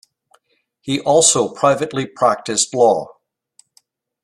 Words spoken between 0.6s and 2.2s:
He also privately